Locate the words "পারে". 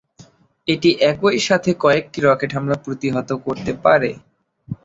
3.83-4.09